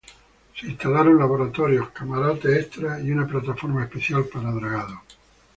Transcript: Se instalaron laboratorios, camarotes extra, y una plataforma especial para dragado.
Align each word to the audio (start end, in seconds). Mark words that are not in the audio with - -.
Se 0.59 0.65
instalaron 0.67 1.19
laboratorios, 1.19 1.91
camarotes 1.91 2.57
extra, 2.57 2.99
y 2.99 3.11
una 3.11 3.27
plataforma 3.27 3.83
especial 3.83 4.25
para 4.25 4.49
dragado. 4.51 4.99